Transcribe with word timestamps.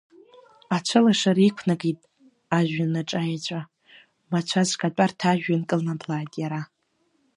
Ацәылашара 0.75 1.41
иқәнакит 1.49 1.99
ажәҩанаҿаеҵәа, 2.57 3.59
мацәазк 4.31 4.81
атәарҭа 4.87 5.25
ажәҩан 5.31 5.61
кылнаблааит 5.69 6.33
иара. 6.41 6.61